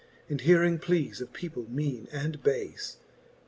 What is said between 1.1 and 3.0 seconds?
of people, meane and bafe.